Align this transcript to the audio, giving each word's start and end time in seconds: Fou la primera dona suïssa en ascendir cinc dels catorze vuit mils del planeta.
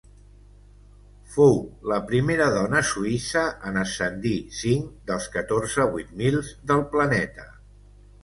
Fou 1.33 1.51
la 1.91 1.97
primera 2.11 2.47
dona 2.55 2.81
suïssa 2.93 3.43
en 3.71 3.77
ascendir 3.83 4.33
cinc 4.61 4.89
dels 5.11 5.27
catorze 5.37 5.85
vuit 5.93 6.15
mils 6.23 6.49
del 6.73 6.81
planeta. 6.95 7.47